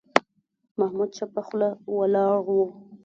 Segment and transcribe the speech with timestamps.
[0.79, 2.49] محمود چوپه خوله ولاړ و.